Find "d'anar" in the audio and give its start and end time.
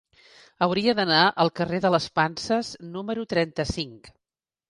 0.99-1.19